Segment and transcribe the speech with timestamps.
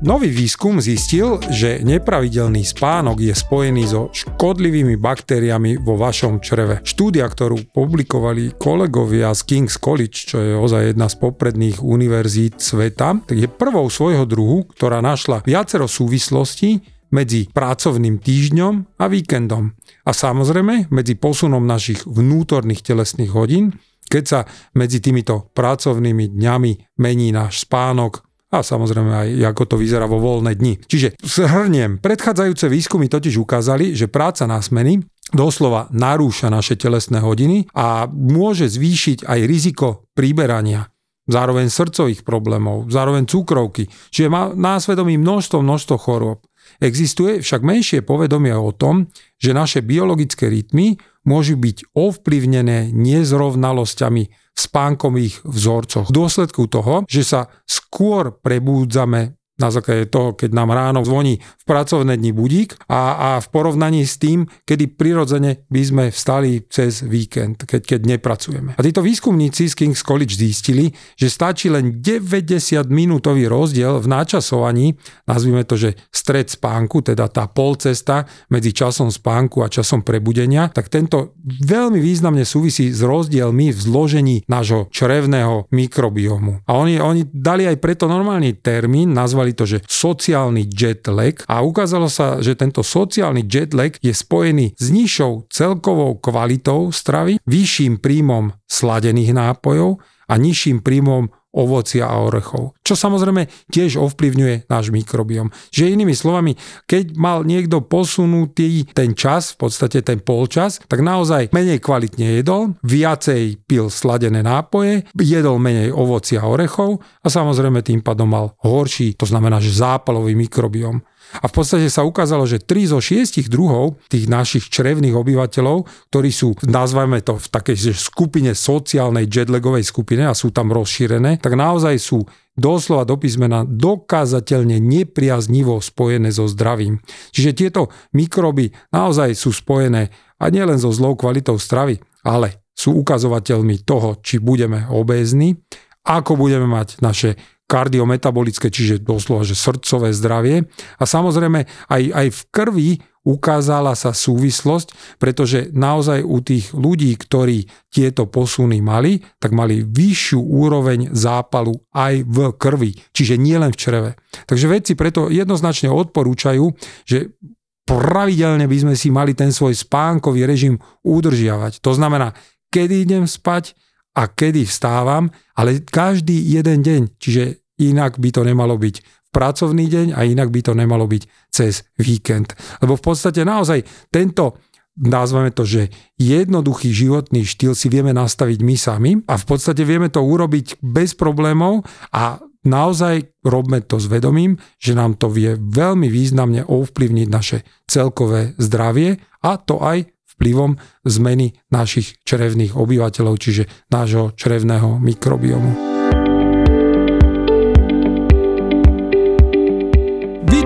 [0.00, 6.80] nový výskum zistil, že nepravidelný spánok je spojený so škodlivými baktériami vo vašom čreve.
[6.82, 13.20] Štúdia, ktorú publikovali kolegovia z King's College, čo je ozaj jedna z popredných univerzít sveta,
[13.28, 16.80] je prvou svojho druhu, ktorá našla viacero súvislostí
[17.12, 19.74] medzi pracovným týždňom a víkendom.
[20.06, 23.76] A samozrejme medzi posunom našich vnútorných telesných hodín,
[24.10, 24.40] keď sa
[24.74, 30.58] medzi týmito pracovnými dňami mení náš spánok, a samozrejme aj ako to vyzerá vo voľné
[30.58, 30.82] dni.
[30.82, 34.98] Čiže shrniem, predchádzajúce výskumy totiž ukázali, že práca na smeny
[35.30, 40.90] doslova narúša naše telesné hodiny a môže zvýšiť aj riziko príberania
[41.30, 46.42] zároveň srdcových problémov, zároveň cukrovky, čiže má násvedomí množstvo, množstvo chorôb.
[46.82, 49.06] Existuje však menšie povedomie o tom,
[49.38, 56.08] že naše biologické rytmy môžu byť ovplyvnené nezrovnalosťami v spánkových vzorcoch.
[56.08, 61.64] V dôsledku toho, že sa skôr prebúdzame na základe toho, keď nám ráno zvoní v
[61.68, 67.04] pracovné dni budík a, a v porovnaní s tým, kedy prirodzene by sme vstali cez
[67.04, 68.74] víkend, keď, keď nepracujeme.
[68.74, 72.58] A títo výskumníci z King's College zistili, že stačí len 90
[72.88, 74.96] minútový rozdiel v načasovaní,
[75.28, 80.88] nazvime to, že stred spánku, teda tá polcesta medzi časom spánku a časom prebudenia, tak
[80.88, 86.64] tento veľmi významne súvisí s rozdielmi v zložení nášho črevného mikrobiomu.
[86.64, 91.42] A oni, oni dali aj preto normálny termín, nazvali nazvali to, že sociálny jet lag
[91.50, 97.42] a ukázalo sa, že tento sociálny jet lag je spojený s nižšou celkovou kvalitou stravy,
[97.46, 99.98] vyšším príjmom sladených nápojov
[100.30, 102.78] a nižším príjmom ovocia a orechov.
[102.86, 105.50] Čo samozrejme tiež ovplyvňuje náš mikrobiom.
[105.74, 106.54] Že inými slovami,
[106.86, 112.78] keď mal niekto posunutý ten čas, v podstate ten polčas, tak naozaj menej kvalitne jedol,
[112.86, 119.18] viacej pil sladené nápoje, jedol menej ovocia a orechov a samozrejme tým pádom mal horší,
[119.18, 121.02] to znamená, že zápalový mikrobiom.
[121.38, 126.30] A v podstate sa ukázalo, že 3 zo 6 druhov tých našich črevných obyvateľov, ktorí
[126.34, 131.94] sú, nazvajme to v takej skupine sociálnej jetlagovej skupine a sú tam rozšírené, tak naozaj
[132.02, 132.26] sú
[132.58, 136.98] doslova do písmena dokázateľne nepriaznivo spojené so zdravím.
[137.30, 143.84] Čiže tieto mikroby naozaj sú spojené a nielen so zlou kvalitou stravy, ale sú ukazovateľmi
[143.84, 145.56] toho, či budeme obézni,
[146.04, 147.36] ako budeme mať naše
[147.70, 150.66] kardiometabolické, čiže doslova, že srdcové zdravie.
[150.98, 152.90] A samozrejme aj, aj v krvi
[153.22, 160.40] ukázala sa súvislosť, pretože naozaj u tých ľudí, ktorí tieto posuny mali, tak mali vyššiu
[160.40, 164.10] úroveň zápalu aj v krvi, čiže nielen v čreve.
[164.50, 166.64] Takže vedci preto jednoznačne odporúčajú,
[167.06, 167.38] že
[167.86, 171.84] pravidelne by sme si mali ten svoj spánkový režim udržiavať.
[171.84, 172.34] To znamená,
[172.72, 173.76] kedy idem spať,
[174.10, 179.88] a kedy vstávam, ale každý jeden deň, čiže inak by to nemalo byť v pracovný
[179.88, 182.52] deň a inak by to nemalo byť cez víkend.
[182.84, 184.60] Lebo v podstate naozaj tento
[185.00, 185.88] nazveme to, že
[186.20, 191.16] jednoduchý životný štýl si vieme nastaviť my sami a v podstate vieme to urobiť bez
[191.16, 197.64] problémov a naozaj robme to s vedomím, že nám to vie veľmi významne ovplyvniť naše
[197.88, 205.89] celkové zdravie a to aj vplyvom zmeny našich črevných obyvateľov, čiže nášho črevného mikrobiomu.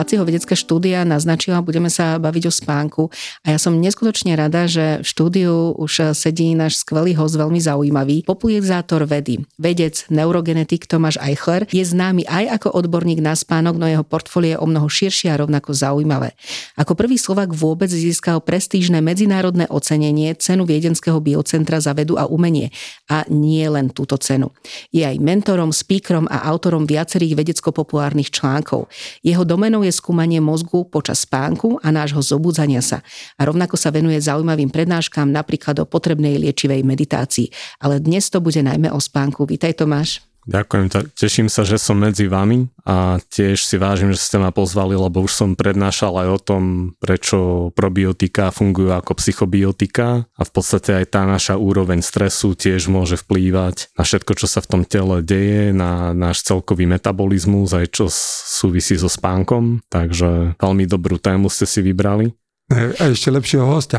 [0.00, 3.02] Laciho vedecká štúdia naznačila, budeme sa baviť o spánku
[3.44, 8.24] a ja som neskutočne rada, že v štúdiu už sedí náš skvelý host, veľmi zaujímavý,
[8.24, 14.00] popularizátor vedy, vedec, neurogenetik Tomáš Eichler, je známy aj ako odborník na spánok, no jeho
[14.00, 16.32] portfólie je o mnoho širšie a rovnako zaujímavé.
[16.80, 22.72] Ako prvý Slovak vôbec získal prestížne medzinárodné ocenenie cenu Viedenského biocentra za vedu a umenie
[23.12, 24.48] a nie len túto cenu.
[24.96, 28.88] Je aj mentorom, speakerom a autorom viacerých vedecko-populárnych článkov.
[29.20, 33.02] Jeho domenou je skúmanie mozgu počas spánku a nášho zobudzania sa.
[33.36, 37.50] A rovnako sa venuje zaujímavým prednáškam napríklad o potrebnej liečivej meditácii.
[37.82, 39.44] Ale dnes to bude najmä o spánku.
[39.44, 40.29] Vítaj Tomáš.
[40.48, 44.96] Ďakujem, teším sa, že som medzi vami a tiež si vážim, že ste ma pozvali,
[44.96, 46.62] lebo už som prednášal aj o tom,
[46.96, 53.20] prečo probiotika fungujú ako psychobiotika a v podstate aj tá naša úroveň stresu tiež môže
[53.20, 58.08] vplývať na všetko, čo sa v tom tele deje, na náš celkový metabolizmus, aj čo
[58.10, 62.32] súvisí so spánkom, takže veľmi dobrú tému ste si vybrali.
[62.70, 63.98] A ešte lepšieho hostia.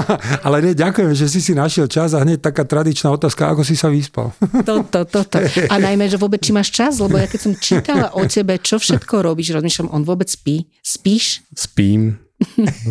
[0.46, 3.74] Ale nie, ďakujem, že si si našiel čas a hneď taká tradičná otázka, ako si
[3.74, 4.30] sa vyspal.
[4.68, 5.42] Toto, toto.
[5.42, 8.78] A najmä, že vôbec či máš čas, lebo ja keď som čítala o tebe, čo
[8.78, 10.70] všetko robíš, rozmýšľam, on vôbec spí?
[10.78, 11.42] Spíš?
[11.50, 12.22] Spím,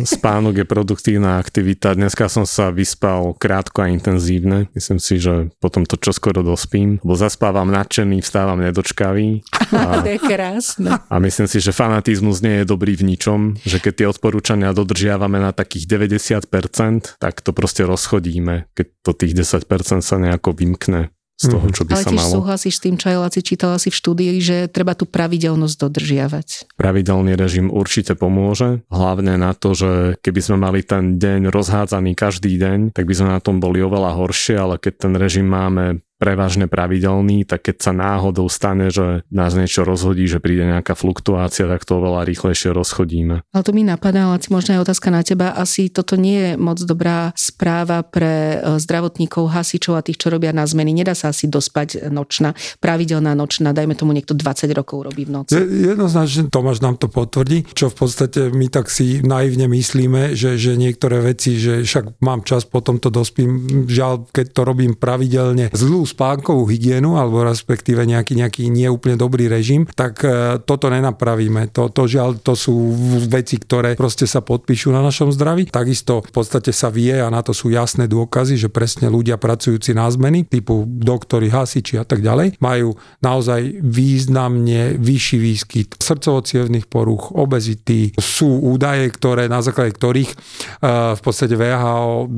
[0.04, 1.94] Spánok je produktívna aktivita.
[1.94, 4.68] Dneska som sa vyspal krátko a intenzívne.
[4.76, 9.44] Myslím si, že potom to čoskoro dospím, lebo zaspávam nadšený, vstávam nedočkavý.
[9.72, 11.00] A, to je krásne.
[11.08, 15.40] A myslím si, že fanatizmus nie je dobrý v ničom, že keď tie odporúčania dodržiavame
[15.40, 21.08] na takých 90%, tak to proste rozchodíme, keď to tých 10% sa nejako vymkne
[21.40, 21.74] z toho, mhm.
[21.74, 22.22] čo by Ale sa malo.
[22.22, 25.76] Ale súhlasíš s tým, čo aj Laci čítala si v štúdii, že treba tú pravidelnosť
[25.76, 26.48] dodržiavať.
[26.78, 32.56] Pravidelný režim určite pomôže, hlavne na to, že keby sme mali ten deň rozhádzaný každý
[32.60, 36.70] deň, tak by sme na tom boli oveľa horšie, ale keď ten režim máme prevažne
[36.70, 41.82] pravidelný, tak keď sa náhodou stane, že nás niečo rozhodí, že príde nejaká fluktuácia, tak
[41.82, 43.42] to oveľa rýchlejšie rozchodíme.
[43.50, 45.50] Ale to mi napadá, ale možno aj otázka na teba.
[45.50, 50.54] Asi toto nie je moc dobrá správa pre e, zdravotníkov, hasičov a tých, čo robia
[50.54, 50.94] na zmeny.
[50.94, 55.58] Nedá sa asi dospať nočná, pravidelná nočná, dajme tomu niekto 20 rokov robí v noci.
[55.58, 60.78] Jednoznačne Tomáš nám to potvrdí, čo v podstate my tak si naivne myslíme, že, že
[60.78, 66.04] niektoré veci, že však mám čas, potom to dospím, žiaľ, keď to robím pravidelne, zlú
[66.12, 71.72] spánkovú hygienu alebo respektíve nejaký, nejaký neúplne dobrý režim, tak e, toto nenapravíme.
[71.72, 72.92] To, to žiaľ, to sú
[73.26, 75.72] veci, ktoré proste sa podpíšu na našom zdraví.
[75.72, 79.96] Takisto v podstate sa vie a na to sú jasné dôkazy, že presne ľudia pracujúci
[79.96, 82.94] na zmeny, typu doktori, hasiči a tak ďalej, majú
[83.24, 86.44] naozaj významne vyšší výskyt srdcovo
[86.90, 88.12] poruch, obezity.
[88.18, 92.28] Sú údaje, ktoré, na základe ktorých uh, v podstate VHO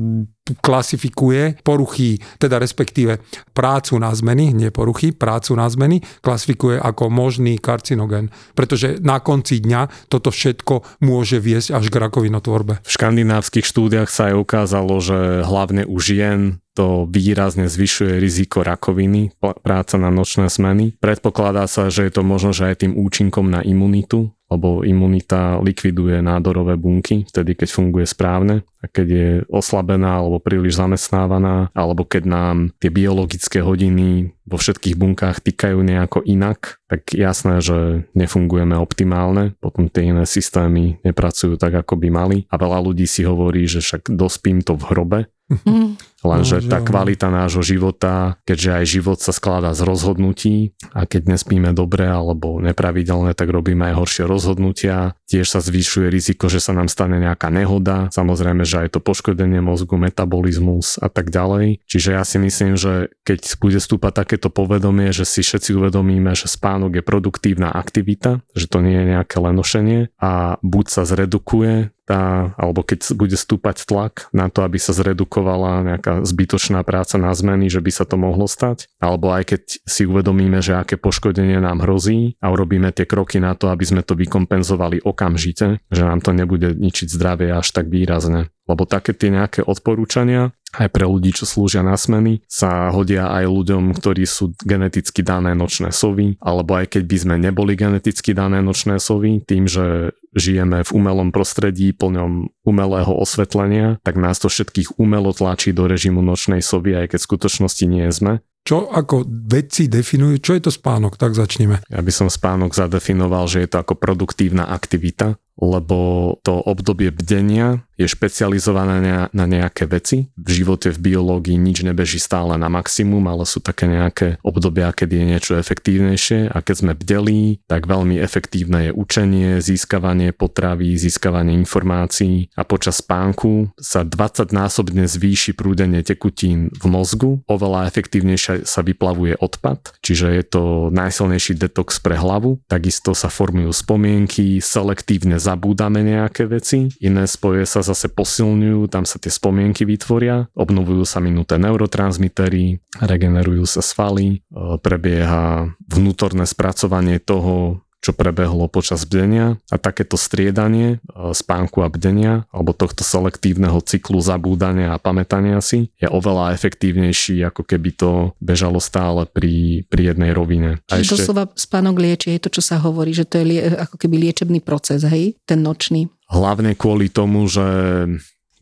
[0.53, 3.17] klasifikuje poruchy, teda respektíve
[3.57, 8.29] prácu na zmeny, nie poruchy, prácu na zmeny, klasifikuje ako možný karcinogen.
[8.53, 12.85] Pretože na konci dňa toto všetko môže viesť až k rakovinotvorbe.
[12.85, 19.31] V škandinávskych štúdiách sa aj ukázalo, že hlavne u žien to výrazne zvyšuje riziko rakoviny,
[19.39, 20.99] práca na nočné smeny.
[20.99, 26.21] Predpokladá sa, že je to možno, že aj tým účinkom na imunitu, lebo imunita likviduje
[26.21, 32.23] nádorové bunky, vtedy keď funguje správne a keď je oslabená alebo príliš zamestnávaná, alebo keď
[32.29, 39.57] nám tie biologické hodiny vo všetkých bunkách týkajú nejako inak, tak jasné, že nefungujeme optimálne,
[39.57, 43.81] potom tie iné systémy nepracujú tak, ako by mali a veľa ľudí si hovorí, že
[43.81, 45.93] však dospím to v hrobe, Mm.
[46.25, 51.37] Lenže no, tá kvalita nášho života, keďže aj život sa skladá z rozhodnutí a keď
[51.37, 55.13] nespíme dobre alebo nepravidelne, tak robíme aj horšie rozhodnutia.
[55.29, 58.09] Tiež sa zvyšuje riziko, že sa nám stane nejaká nehoda.
[58.09, 61.85] Samozrejme, že aj to poškodenie mozgu, metabolizmus a tak ďalej.
[61.85, 66.49] Čiže ja si myslím, že keď bude stúpať takéto povedomie, že si všetci uvedomíme, že
[66.49, 72.53] spánok je produktívna aktivita, že to nie je nejaké lenošenie a buď sa zredukuje tá,
[72.55, 77.67] alebo keď bude stúpať tlak na to, aby sa zredukovala nejaká zbytočná práca na zmeny,
[77.67, 81.83] že by sa to mohlo stať, alebo aj keď si uvedomíme, že aké poškodenie nám
[81.83, 86.31] hrozí a urobíme tie kroky na to, aby sme to vykompenzovali okamžite, že nám to
[86.31, 88.53] nebude ničiť zdravie až tak výrazne.
[88.65, 93.45] Lebo také tie nejaké odporúčania aj pre ľudí, čo slúžia na smeny, sa hodia aj
[93.47, 98.59] ľuďom, ktorí sú geneticky dané nočné sovy, alebo aj keď by sme neboli geneticky dané
[98.59, 104.99] nočné sovy, tým, že žijeme v umelom prostredí plňom umelého osvetlenia, tak nás to všetkých
[104.99, 108.43] umelo tlačí do režimu nočnej sovy, aj keď v skutočnosti nie sme.
[108.65, 111.21] Čo ako vedci definujú, čo je to spánok?
[111.21, 111.85] Tak začneme.
[111.85, 117.83] Ja by som spánok zadefinoval, že je to ako produktívna aktivita, lebo to obdobie bdenia
[117.95, 120.27] je špecializované na nejaké veci.
[120.35, 125.15] V živote v biológii nič nebeží stále na maximum, ale sú také nejaké obdobia, kedy
[125.15, 126.51] je niečo efektívnejšie.
[126.51, 132.51] A keď sme bdelí, tak veľmi efektívne je učenie, získavanie potravy, získavanie informácií.
[132.59, 139.39] A počas spánku sa 20 násobne zvýši prúdenie tekutín v mozgu, oveľa efektívnejšie sa vyplavuje
[139.39, 146.49] odpad, čiže je to najsilnejší detox pre hlavu, takisto sa formujú spomienky, selektívne zabúdame nejaké
[146.49, 152.81] veci, iné spoje sa zase posilňujú, tam sa tie spomienky vytvoria, obnovujú sa minuté neurotransmitery,
[152.97, 161.01] regenerujú sa svaly, e, prebieha vnútorné spracovanie toho, čo prebehlo počas bdenia a takéto striedanie
[161.01, 167.41] e, spánku a bdenia alebo tohto selektívneho cyklu zabúdania a pamätania si je oveľa efektívnejší
[167.49, 170.77] ako keby to bežalo stále pri, pri jednej rovine.
[170.85, 171.13] Čiže ešte...
[171.25, 174.61] doslova spánok lieči, je to, čo sa hovorí, že to je lie, ako keby liečebný
[174.61, 176.05] proces, hej, ten nočný.
[176.29, 177.65] Hlavne kvôli tomu, že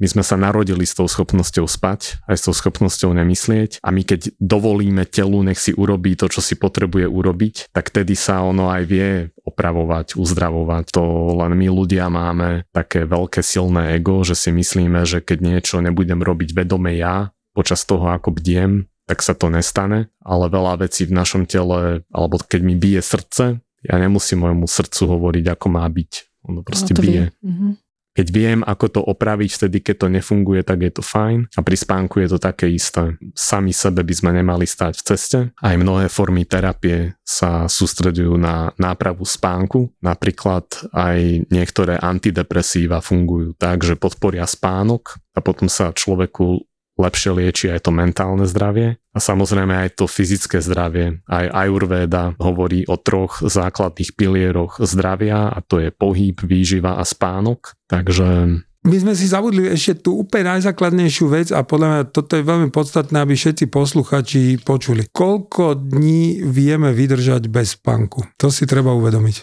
[0.02, 4.02] my sme sa narodili s tou schopnosťou spať, aj s tou schopnosťou nemyslieť a my
[4.02, 8.74] keď dovolíme telu, nech si urobí to, čo si potrebuje urobiť, tak tedy sa ono
[8.74, 9.10] aj vie
[9.46, 10.86] opravovať, uzdravovať.
[10.96, 15.78] To len my ľudia máme také veľké silné ego, že si myslíme, že keď niečo
[15.84, 21.06] nebudem robiť vedome ja, počas toho ako bdiem, tak sa to nestane, ale veľa vecí
[21.06, 25.84] v našom tele, alebo keď mi bije srdce, ja nemusím môjmu srdcu hovoriť, ako má
[25.84, 26.12] byť.
[26.48, 27.24] Ono proste no, bije.
[27.44, 27.72] Mm-hmm.
[28.14, 31.50] Keď viem, ako to opraviť vtedy, keď to nefunguje, tak je to fajn.
[31.58, 33.18] A pri spánku je to také isté.
[33.34, 35.40] Sami sebe by sme nemali stať v ceste.
[35.58, 39.90] Aj mnohé formy terapie sa sústredujú na nápravu spánku.
[40.06, 46.62] Napríklad aj niektoré antidepresíva fungujú tak, že podporia spánok a potom sa človeku
[46.98, 51.22] lepšie lieči aj to mentálne zdravie a samozrejme aj to fyzické zdravie.
[51.26, 57.78] Aj Ayurveda hovorí o troch základných pilieroch zdravia a to je pohyb, výživa a spánok.
[57.90, 62.44] Takže my sme si zabudli ešte tú úplne najzákladnejšiu vec a podľa mňa toto je
[62.44, 65.08] veľmi podstatné, aby všetci posluchači počuli.
[65.08, 68.36] Koľko dní vieme vydržať bez spánku?
[68.36, 69.36] To si treba uvedomiť.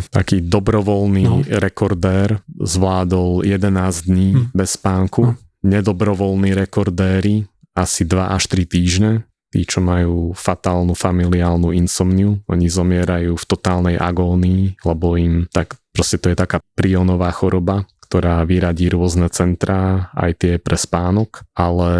[0.16, 1.44] Taký dobrovoľný no.
[1.44, 4.42] rekordér zvládol 11 dní hm.
[4.56, 5.22] bez spánku.
[5.28, 9.12] No nedobrovoľní rekordéri asi 2 až 3 týždne.
[9.50, 16.18] Tí, čo majú fatálnu familiálnu insomniu, oni zomierajú v totálnej agónii, lebo im tak proste
[16.18, 21.90] to je taká prionová choroba, ktorá vyradí rôzne centrá, aj tie pre spánok, ale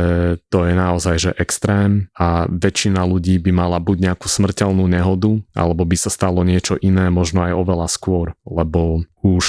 [0.52, 5.82] to je naozaj že extrém a väčšina ľudí by mala buď nejakú smrteľnú nehodu, alebo
[5.82, 9.46] by sa stalo niečo iné, možno aj oveľa skôr, lebo už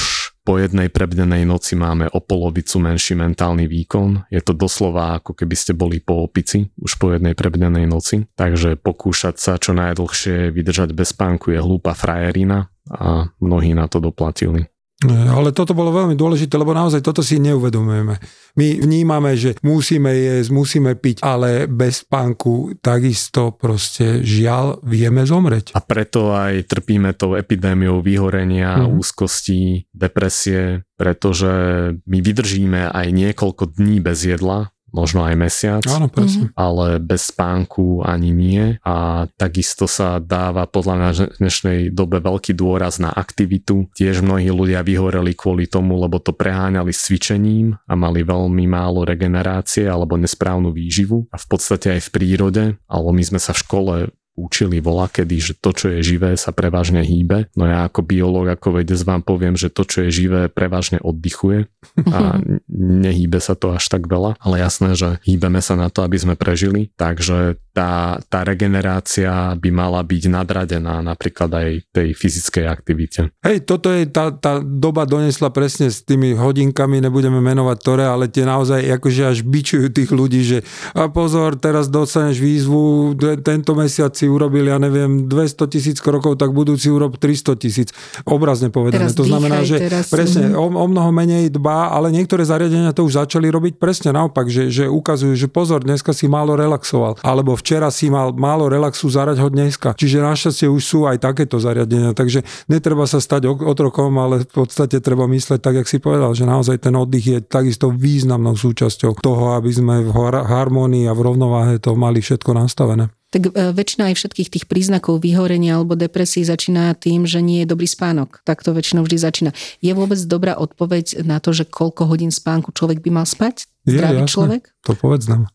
[0.48, 4.32] po jednej prebdenej noci máme o polovicu menší mentálny výkon.
[4.32, 8.24] Je to doslova ako keby ste boli po opici už po jednej prebdenej noci.
[8.32, 14.00] Takže pokúšať sa čo najdlhšie vydržať bez spánku je hlúpa frajerina a mnohí na to
[14.00, 14.72] doplatili.
[15.06, 18.18] Ale toto bolo veľmi dôležité, lebo naozaj toto si neuvedomujeme.
[18.58, 25.78] My vnímame, že musíme jesť, musíme piť, ale bez spánku takisto proste žiaľ vieme zomreť.
[25.78, 28.98] A preto aj trpíme tou epidémiou vyhorenia, mm.
[28.98, 31.54] úzkosti, depresie, pretože
[32.02, 36.50] my vydržíme aj niekoľko dní bez jedla, možno aj mesiac, Áno, presne.
[36.56, 42.56] ale bez spánku ani nie a takisto sa dáva podľa mňa v dnešnej dobe veľký
[42.56, 43.92] dôraz na aktivitu.
[43.94, 49.04] Tiež mnohí ľudia vyhoreli kvôli tomu, lebo to preháňali s cvičením a mali veľmi málo
[49.04, 53.62] regenerácie alebo nesprávnu výživu a v podstate aj v prírode, alebo my sme sa v
[53.64, 53.94] škole
[54.38, 57.50] učili vola kedy, že to, čo je živé, sa prevažne hýbe.
[57.58, 61.66] No ja ako biológ, ako vedec vám poviem, že to, čo je živé, prevažne oddychuje
[62.16, 62.38] a
[62.78, 64.38] nehýbe sa to až tak veľa.
[64.38, 66.94] Ale jasné, že hýbeme sa na to, aby sme prežili.
[66.94, 73.30] Takže tá, tá regenerácia by mala byť nadradená napríklad aj tej fyzickej aktivite.
[73.46, 78.34] Hej, toto je, tá, tá doba donesla presne s tými hodinkami, nebudeme menovať ktoré, ale
[78.34, 80.58] tie naozaj akože až bičujú tých ľudí, že
[80.98, 83.14] a pozor, teraz dostaneš výzvu,
[83.46, 87.94] tento mesiac si urobil, ja neviem, 200 tisíc krokov, tak budúci urob 300 tisíc.
[88.26, 89.06] Obrazne povedané.
[89.06, 90.10] Teraz to znamená, že teraz...
[90.10, 94.50] presne o, o mnoho menej dbá, ale niektoré zariadenia to už začali robiť presne naopak,
[94.50, 99.12] že, že ukazujú, že pozor, dneska si málo relaxoval, alebo včera si mal málo relaxu,
[99.12, 99.92] zarať ho dneska.
[99.92, 105.04] Čiže našťastie už sú aj takéto zariadenia, takže netreba sa stať otrokom, ale v podstate
[105.04, 109.60] treba mysleť tak, jak si povedal, že naozaj ten oddych je takisto významnou súčasťou toho,
[109.60, 114.16] aby sme v harmonii a v rovnováhe to mali všetko nastavené tak e, väčšina aj
[114.24, 118.40] všetkých tých príznakov vyhorenia alebo depresí začína tým, že nie je dobrý spánok.
[118.48, 119.52] Tak to väčšinou vždy začína.
[119.84, 123.68] Je vôbec dobrá odpoveď na to, že koľko hodín spánku človek by mal spať?
[123.84, 124.62] Zdravý je, človek?
[124.88, 125.52] To povedz nám.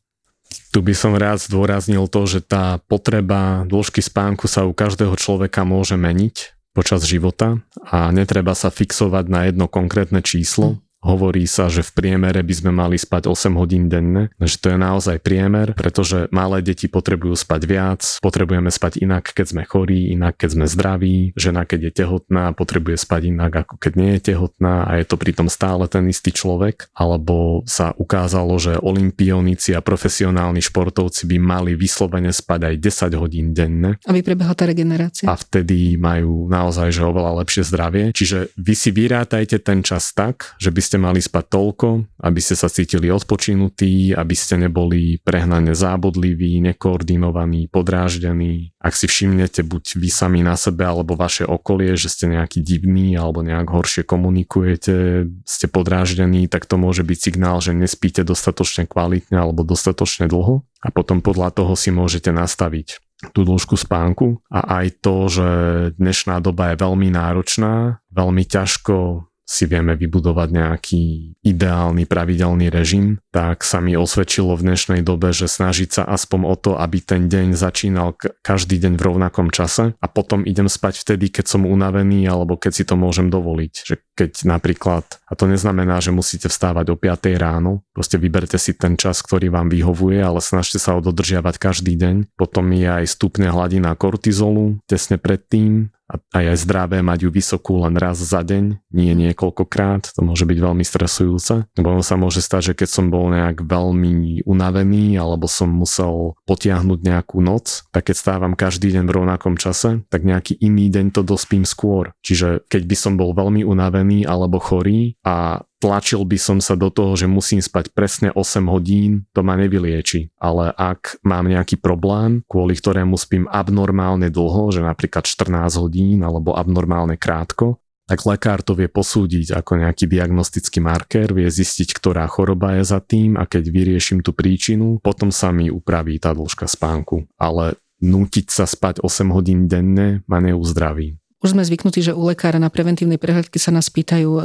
[0.72, 5.64] Tu by som rád zdôraznil to, že tá potreba dĺžky spánku sa u každého človeka
[5.64, 11.82] môže meniť počas života a netreba sa fixovať na jedno konkrétne číslo, Hovorí sa, že
[11.82, 16.30] v priemere by sme mali spať 8 hodín denne, že to je naozaj priemer, pretože
[16.30, 21.34] malé deti potrebujú spať viac, potrebujeme spať inak, keď sme chorí, inak, keď sme zdraví,
[21.34, 25.18] žena, keď je tehotná, potrebuje spať inak, ako keď nie je tehotná a je to
[25.18, 31.74] pritom stále ten istý človek, alebo sa ukázalo, že olimpionici a profesionálni športovci by mali
[31.74, 33.98] vyslovene spať aj 10 hodín denne.
[34.06, 35.26] Aby prebehla tá regenerácia.
[35.26, 38.04] A vtedy majú naozaj že oveľa lepšie zdravie.
[38.12, 41.88] Čiže vy si vyrátajte ten čas tak, že by ste ste mali spať toľko,
[42.20, 48.76] aby ste sa cítili odpočinutí, aby ste neboli prehnane zábodliví, nekoordinovaní, podráždení.
[48.76, 53.16] Ak si všimnete buď vy sami na sebe alebo vaše okolie, že ste nejaký divný
[53.16, 59.40] alebo nejak horšie komunikujete, ste podráždení, tak to môže byť signál, že nespíte dostatočne kvalitne
[59.40, 63.00] alebo dostatočne dlho a potom podľa toho si môžete nastaviť
[63.32, 65.48] tú dĺžku spánku a aj to, že
[65.96, 71.02] dnešná doba je veľmi náročná, veľmi ťažko si vieme vybudovať nejaký
[71.44, 76.56] ideálny pravidelný režim, tak sa mi osvedčilo v dnešnej dobe, že snažiť sa aspoň o
[76.56, 81.28] to, aby ten deň začínal každý deň v rovnakom čase a potom idem spať vtedy,
[81.28, 83.72] keď som unavený alebo keď si to môžem dovoliť.
[83.84, 88.76] Že keď napríklad, a to neznamená, že musíte vstávať o 5 ráno, proste vyberte si
[88.76, 92.36] ten čas, ktorý vám vyhovuje, ale snažte sa ho dodržiavať každý deň.
[92.36, 97.96] Potom je aj stupne hladina kortizolu tesne predtým a je zdravé mať ju vysokú len
[97.96, 102.84] raz za deň, nie niekoľkokrát, to môže byť veľmi stresujúce, lebo sa môže stať, že
[102.84, 108.52] keď som bol nejak veľmi unavený alebo som musel potiahnuť nejakú noc, tak keď stávam
[108.52, 112.12] každý deň v rovnakom čase, tak nejaký iný deň to dospím skôr.
[112.20, 116.90] Čiže keď by som bol veľmi unavený alebo chorý a tlačil by som sa do
[116.94, 120.30] toho, že musím spať presne 8 hodín, to ma nevylieči.
[120.38, 126.54] Ale ak mám nejaký problém, kvôli ktorému spím abnormálne dlho, že napríklad 14 hodín alebo
[126.54, 132.76] abnormálne krátko, tak lekár to vie posúdiť ako nejaký diagnostický marker, vie zistiť, ktorá choroba
[132.76, 137.30] je za tým a keď vyrieším tú príčinu, potom sa mi upraví tá dĺžka spánku.
[137.38, 141.21] Ale nútiť sa spať 8 hodín denne ma neuzdraví.
[141.42, 144.42] Už sme zvyknutí, že u lekára na preventívnej prehľadke sa nás pýtajú e,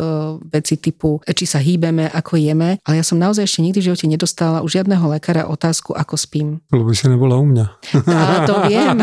[0.50, 4.06] veci typu, či sa hýbeme, ako jeme, ale ja som naozaj ešte nikdy v živote
[4.10, 6.48] nedostala u žiadneho lekára otázku, ako spím.
[6.74, 7.66] Lebo by si nebola u mňa.
[8.34, 8.98] A to viem.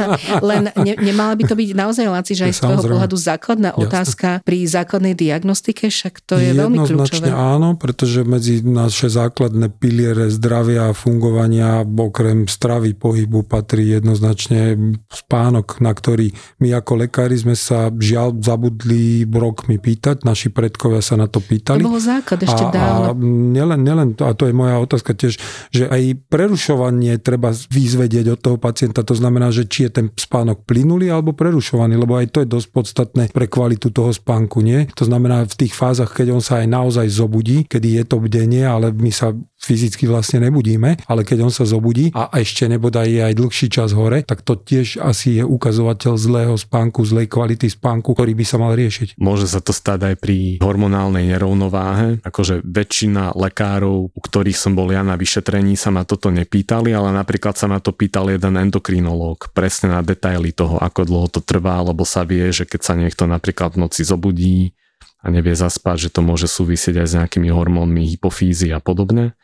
[0.54, 3.82] Len ne, nemala by to byť naozaj, Laci, že aj z tvojho pohľadu základná Jasne.
[3.82, 7.34] otázka pri základnej diagnostike, však to je veľmi kľúčové.
[7.34, 14.78] áno, pretože medzi naše základné piliere zdravia a fungovania okrem stravy pohybu patrí jednoznačne
[15.10, 16.30] spánok, na ktorý
[16.62, 21.80] my ako lekári sme sa žiaľ zabudli rokmi pýtať, naši predkovia sa na to pýtali.
[21.80, 23.04] To bolo základ ešte a, dávno.
[23.08, 23.12] A
[23.56, 25.40] nielen, nielen to, a to je moja otázka tiež,
[25.72, 30.68] že aj prerušovanie treba vyzvedieť od toho pacienta, to znamená, že či je ten spánok
[30.68, 34.84] plynulý alebo prerušovaný, lebo aj to je dosť podstatné pre kvalitu toho spánku, nie?
[34.98, 38.66] To znamená v tých fázach, keď on sa aj naozaj zobudí, kedy je to bdenie,
[38.66, 43.20] ale my sa fyzicky vlastne nebudíme, ale keď on sa zobudí a ešte nebodaj je
[43.20, 48.12] aj dlhší čas hore, tak to tiež asi je ukazovateľ zlého spánku, zlej kvality spánku,
[48.12, 49.14] ktorý by sa mal riešiť.
[49.22, 54.90] Môže sa to stať aj pri hormonálnej nerovnováhe, akože väčšina lekárov, u ktorých som bol
[54.90, 59.54] ja na vyšetrení, sa ma toto nepýtali, ale napríklad sa ma to pýtal jeden endokrinológ,
[59.54, 63.30] presne na detaily toho, ako dlho to trvá, lebo sa vie, že keď sa niekto
[63.30, 64.74] napríklad v noci zobudí,
[65.20, 69.36] a nevie zaspať, že to môže súvisieť aj s nejakými hormónmi hypofízy a podobne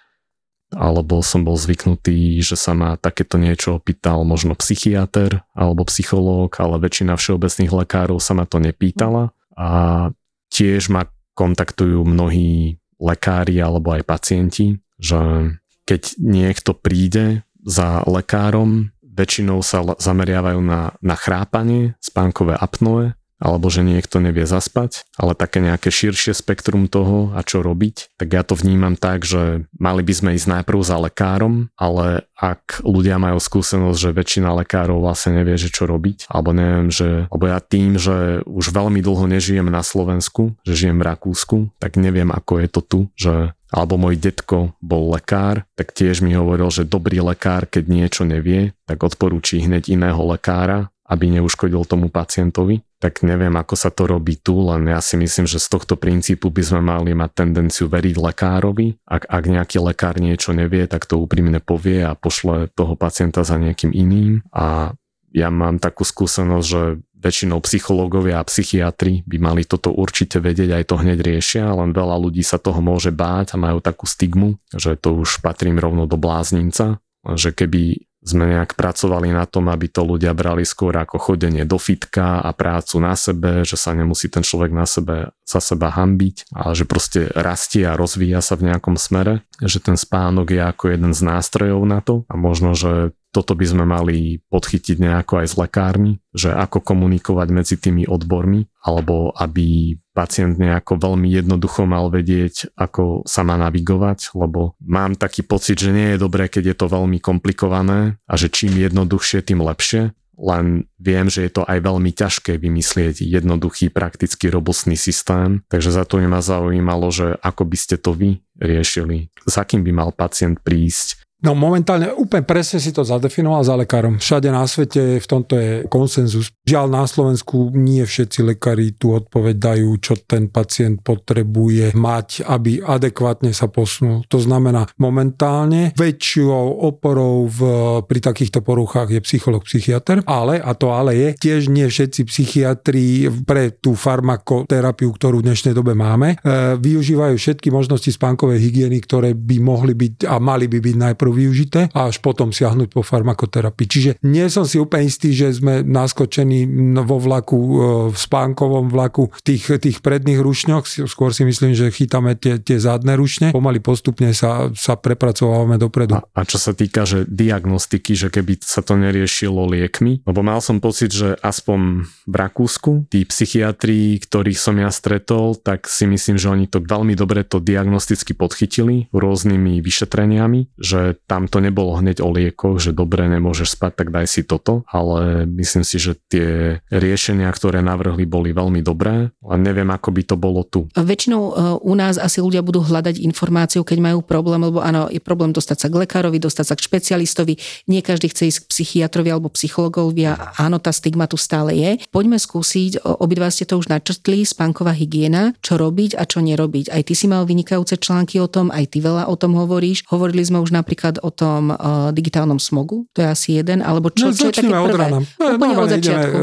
[0.74, 6.83] alebo som bol zvyknutý, že sa ma takéto niečo opýtal možno psychiatr alebo psychológ, ale
[6.83, 9.31] väčšina všeobecných lekárov sa ma to nepýtala.
[9.55, 10.11] A
[10.50, 11.07] tiež ma
[11.38, 15.52] kontaktujú mnohí lekári alebo aj pacienti, že
[15.87, 23.85] keď niekto príde za lekárom, väčšinou sa zameriavajú na, na chrápanie, spánkové apnoe alebo že
[23.85, 28.57] niekto nevie zaspať, ale také nejaké širšie spektrum toho a čo robiť, tak ja to
[28.57, 33.99] vnímam tak, že mali by sme ísť najprv za lekárom, ale ak ľudia majú skúsenosť,
[33.99, 38.44] že väčšina lekárov vlastne nevie, že čo robiť, alebo neviem, že, alebo ja tým, že
[38.44, 42.81] už veľmi dlho nežijem na Slovensku, že žijem v Rakúsku, tak neviem, ako je to
[42.85, 47.85] tu, že alebo môj detko bol lekár, tak tiež mi hovoril, že dobrý lekár, keď
[47.90, 53.92] niečo nevie, tak odporúči hneď iného lekára, aby neuškodil tomu pacientovi tak neviem, ako sa
[53.92, 57.44] to robí tu, len ja si myslím, že z tohto princípu by sme mali mať
[57.44, 59.04] tendenciu veriť lekárovi.
[59.04, 63.61] Ak, ak nejaký lekár niečo nevie, tak to úprimne povie a pošle toho pacienta za
[63.61, 64.40] nejakým iným.
[64.56, 64.96] A
[65.37, 66.82] ja mám takú skúsenosť, že
[67.16, 72.16] väčšinou psychológovia a psychiatri by mali toto určite vedieť, aj to hneď riešia, len veľa
[72.16, 76.16] ľudí sa toho môže báť a majú takú stigmu, že to už patrím rovno do
[76.16, 77.00] blázninca,
[77.35, 81.78] že keby sme nejak pracovali na tom, aby to ľudia brali skôr ako chodenie do
[81.78, 86.50] fitka a prácu na sebe, že sa nemusí ten človek na sebe, za seba hambiť,
[86.50, 90.84] ale že proste rastie a rozvíja sa v nejakom smere, že ten spánok je ako
[90.90, 92.26] jeden z nástrojov na to.
[92.26, 97.49] A možno, že toto by sme mali podchytiť nejako aj z lekármi, že ako komunikovať
[97.53, 104.33] medzi tými odbormi, alebo aby pacient nejako veľmi jednoducho mal vedieť, ako sa má navigovať,
[104.33, 108.49] lebo mám taký pocit, že nie je dobré, keď je to veľmi komplikované a že
[108.49, 110.16] čím jednoduchšie, tým lepšie.
[110.37, 116.05] Len viem, že je to aj veľmi ťažké vymyslieť jednoduchý, prakticky robustný systém, takže za
[116.05, 120.61] to ma zaujímalo, že ako by ste to vy riešili, za kým by mal pacient
[120.61, 124.18] prísť, No momentálne úplne presne si to zadefinoval za lekárom.
[124.18, 126.50] Všade na svete v tomto je konsenzus.
[126.66, 132.83] Žiaľ na Slovensku nie všetci lekári tu odpoveď dajú, čo ten pacient potrebuje mať, aby
[132.83, 134.26] adekvátne sa posunul.
[134.26, 137.61] To znamená, momentálne väčšou oporou v,
[138.02, 143.31] pri takýchto poruchách je psycholog, psychiatr, ale, a to ale je, tiež nie všetci psychiatri
[143.46, 149.38] pre tú farmakoterapiu, ktorú v dnešnej dobe máme, e, využívajú všetky možnosti spánkovej hygieny, ktoré
[149.38, 153.87] by mohli byť a mali by byť najprv využité a až potom siahnuť po farmakoterapii.
[153.87, 156.55] Čiže nie som si úplne istý, že sme naskočení
[157.04, 157.70] vo vlaku, e,
[158.14, 160.88] v spánkovom vlaku v tých, tých predných rušňoch.
[161.10, 163.52] Skôr si myslím, že chytáme tie, tie zadné rušne.
[163.52, 166.16] Pomaly postupne sa, sa prepracovávame dopredu.
[166.16, 170.62] A, a čo sa týka, že diagnostiky, že keby sa to neriešilo liekmi, lebo mal
[170.62, 176.38] som pocit, že aspoň v Rakúsku, tí psychiatri, ktorých som ja stretol, tak si myslím,
[176.38, 182.22] že oni to veľmi dobre to diagnosticky podchytili rôznymi vyšetreniami, že tam to nebolo hneď
[182.22, 186.45] o liekoch, že dobre, nemôžeš spať, tak daj si toto, ale myslím si, že tie
[186.90, 190.87] riešenia, ktoré navrhli, boli veľmi dobré, len neviem, ako by to bolo tu.
[190.94, 195.20] Väčšinou e, u nás asi ľudia budú hľadať informáciu, keď majú problém, lebo áno, je
[195.22, 197.54] problém dostať sa k lekárovi, dostať sa k špecialistovi,
[197.90, 201.90] nie každý chce ísť k psychiatrovi alebo psychologovi a áno, tá stigma tu stále je.
[202.11, 206.92] Poďme skúsiť, obidva ste to už načrtli, spánková hygiena, čo robiť a čo nerobiť.
[206.92, 210.06] Aj ty si mal vynikajúce články o tom, aj ty veľa o tom hovoríš.
[210.11, 214.30] Hovorili sme už napríklad o tom uh, digitálnom smogu, to je asi jeden, alebo čo,
[214.30, 214.85] no, čo je také prvé?
[214.85, 215.18] od rána.
[215.37, 216.36] No, Úplne od začiatku.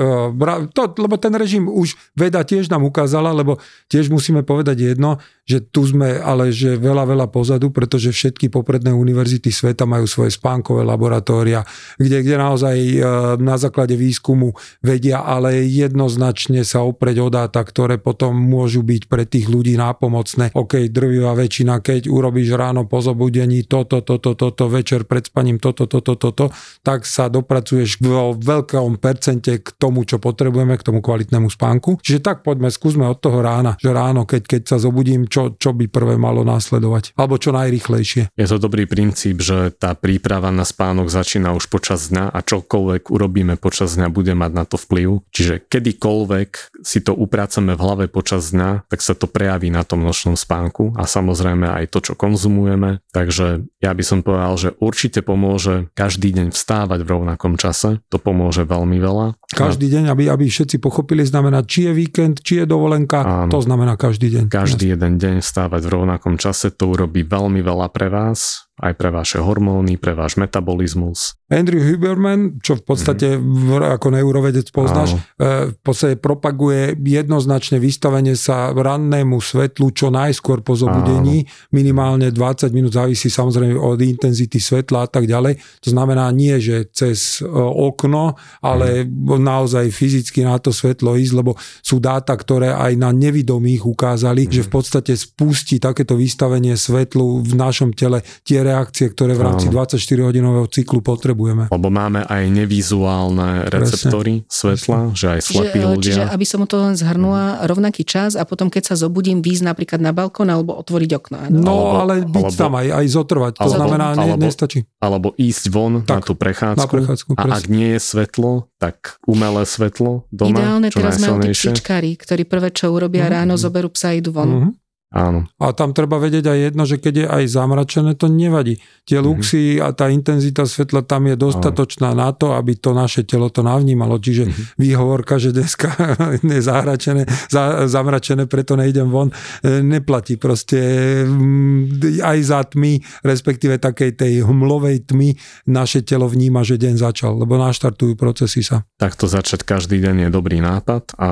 [0.74, 5.60] To, lebo ten režim už veda tiež nám ukázala, lebo tiež musíme povedať jedno, že
[5.60, 10.88] tu sme ale že veľa, veľa pozadu, pretože všetky popredné univerzity sveta majú svoje spánkové
[10.88, 11.68] laboratória,
[12.00, 12.98] kde, kde naozaj uh,
[13.36, 19.28] na základe výskumu vedia, ale jednoznačne sa opreť o dáta, ktoré potom môžu byť pre
[19.28, 20.56] tých ľudí nápomocné.
[20.56, 25.60] OK, drvivá väčšina, keď urobíš ráno po zobudení toto, toto, toto, toto, večer pred spaním
[25.60, 26.56] toto, toto, toto,
[26.88, 32.00] tak sa dopracuješ vo veľkom percente k tomu, čo potrebujeme, k tomu kvalitnému spánku.
[32.00, 35.74] Čiže tak poďme, skúsme od toho rána, že ráno, keď, keď sa zobudím, čo, čo
[35.74, 38.30] by prvé malo následovať, alebo čo najrychlejšie.
[38.38, 43.10] Je to dobrý princíp, že tá príprava na spánok začína už počas dňa a čokoľvek
[43.10, 45.26] urobíme počas dňa bude mať na to vplyv.
[45.34, 50.06] Čiže kedykoľvek si to upraceme v hlave počas dňa, tak sa to prejaví na tom
[50.06, 53.02] nočnom spánku a samozrejme aj to, čo konzumujeme.
[53.10, 58.06] Takže ja by som povedal, že určite pomôže každý deň vstávať v rovnakom čase.
[58.14, 59.34] To pomôže veľmi veľa.
[59.54, 63.54] Každý deň, aby, aby všetci pochopili, znamená, či je víkend, či je dovolenka, Áno.
[63.54, 64.44] to znamená každý deň.
[64.50, 69.14] Každý jeden deň vstávať v rovnakom čase, to urobí veľmi veľa pre vás aj pre
[69.14, 71.38] vaše hormóny, pre váš metabolizmus.
[71.54, 74.02] Andrew Huberman, čo v podstate mm.
[74.02, 75.22] ako neurovedec poznáš, Áno.
[75.38, 81.70] E, v podstate propaguje jednoznačne vystavenie sa rannému svetlu čo najskôr po zobudení, Áno.
[81.70, 85.62] minimálne 20 minút závisí samozrejme od intenzity svetla a tak ďalej.
[85.86, 88.34] To znamená nie, že cez e, okno,
[88.66, 89.38] ale mm.
[89.38, 91.54] naozaj fyzicky na to svetlo ísť, lebo
[91.86, 94.52] sú dáta, ktoré aj na nevidomých ukázali, mm.
[94.58, 99.68] že v podstate spustí takéto vystavenie svetlu v našom tele tie reakcie, ktoré v rámci
[99.68, 101.68] 24-hodinového cyklu potrebujeme.
[101.70, 104.50] Lebo máme aj nevizuálne receptory Presne.
[104.50, 106.16] svetla, že aj slepí čiže, ľudia.
[106.16, 107.70] Čiže aby som to len zhrnula, mm.
[107.70, 111.38] rovnaký čas a potom keď sa zobudím, výjsť napríklad na balkón alebo otvoriť okno.
[111.52, 114.80] No, alebo, ale byť alebo, tam aj, aj zotrvať, to alebo, znamená, ne, alebo, nestačí.
[115.04, 119.20] Alebo ísť von tak, na tú prechádzku, na prechádzku a ak nie je svetlo, tak
[119.28, 123.36] umelé svetlo doma, Ideálne čo teraz majú tí psičkári, ktorí prvé čo urobia mm-hmm.
[123.48, 124.50] ráno, zoberú psa a idú von.
[124.50, 124.83] Mm-hmm.
[125.14, 125.46] Áno.
[125.62, 128.82] A tam treba vedieť aj jedno, že keď je aj zamračené, to nevadí.
[129.06, 129.30] Tie mm-hmm.
[129.30, 132.26] luxy a tá intenzita svetla tam je dostatočná Áno.
[132.26, 134.18] na to, aby to naše telo to navnímalo.
[134.18, 134.66] Čiže mm-hmm.
[134.82, 135.94] výhovorka, že dneska
[136.42, 139.30] je zahračené, za, zamračené, preto nejdem von,
[139.62, 140.42] e, neplatí.
[140.42, 140.82] Proste
[141.30, 145.38] mm, aj za tmy, respektíve takej tej hmlovej tmy,
[145.70, 148.82] naše telo vníma, že deň začal, lebo naštartujú procesy sa.
[148.98, 151.30] Takto začať každý deň je dobrý nápad a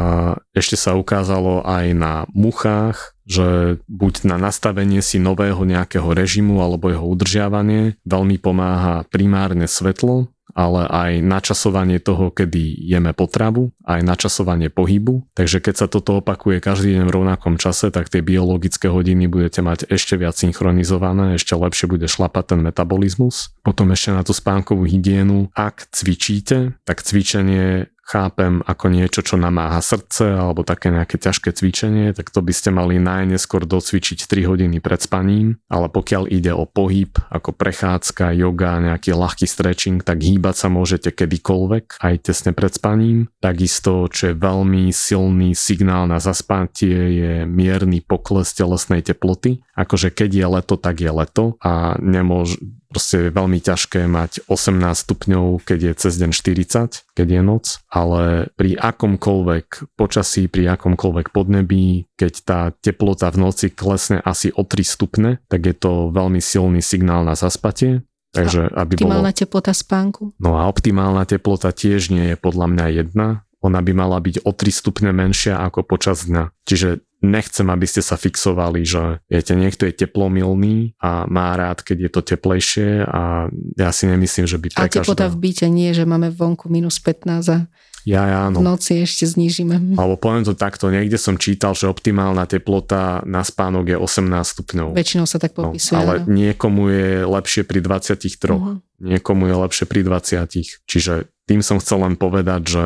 [0.53, 6.91] ešte sa ukázalo aj na muchách, že buď na nastavenie si nového nejakého režimu alebo
[6.91, 14.67] jeho udržiavanie veľmi pomáha primárne svetlo ale aj načasovanie toho, kedy jeme potravu, aj načasovanie
[14.67, 15.23] pohybu.
[15.35, 19.63] Takže keď sa toto opakuje každý deň v rovnakom čase, tak tie biologické hodiny budete
[19.63, 23.55] mať ešte viac synchronizované, ešte lepšie bude šlapať ten metabolizmus.
[23.63, 25.47] Potom ešte na tú spánkovú hygienu.
[25.55, 32.11] Ak cvičíte, tak cvičenie chápem ako niečo, čo namáha srdce alebo také nejaké ťažké cvičenie,
[32.11, 36.67] tak to by ste mali najneskôr docvičiť 3 hodiny pred spaním, ale pokiaľ ide o
[36.67, 42.75] pohyb, ako prechádzka, yoga, nejaký ľahký stretching, tak hýbať sa môžete kedykoľvek, aj tesne pred
[42.75, 43.31] spaním.
[43.39, 49.63] Takisto, čo je veľmi silný signál na zaspatie, je mierny pokles telesnej teploty.
[49.77, 52.59] Akože keď je leto, tak je leto a nemôž,
[52.91, 57.65] proste je veľmi ťažké mať 18 stupňov, keď je cez deň 40, keď je noc,
[57.87, 64.67] ale pri akomkoľvek počasí, pri akomkoľvek podnebí, keď tá teplota v noci klesne asi o
[64.67, 68.03] 3 stupne, tak je to veľmi silný signál na zaspatie.
[68.31, 69.39] Takže aby optimálna bolo...
[69.43, 70.35] teplota spánku?
[70.39, 73.43] No a optimálna teplota tiež nie je podľa mňa jedna.
[73.61, 76.49] Ona by mala byť o 3 stupne menšia ako počas dňa.
[76.63, 81.97] Čiže nechcem, aby ste sa fixovali, že viete, niekto je teplomilný a má rád, keď
[81.97, 85.93] je to teplejšie a ja si nemyslím, že by pre A teplota v byte nie,
[85.93, 87.57] že máme vonku minus 15 a
[88.01, 88.61] ja, ja, no.
[88.61, 89.77] v noci ešte znížime.
[89.93, 94.97] Alebo poviem to takto, niekde som čítal, že optimálna teplota na spánok je 18 stupňov.
[94.97, 95.93] Väčšinou sa tak no, popisuje.
[95.93, 96.33] No, ale no.
[96.33, 98.57] niekomu je lepšie pri 23, uh-huh.
[98.57, 98.73] Mhm.
[99.05, 100.89] niekomu je lepšie pri 20.
[100.89, 101.13] Čiže
[101.45, 102.83] tým som chcel len povedať, že